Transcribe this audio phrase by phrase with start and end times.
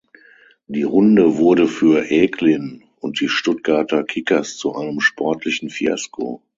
[0.65, 6.41] Die Runde wurde für Eglin und die Stuttgarter Kickers zu einem sportlichen Fiasko.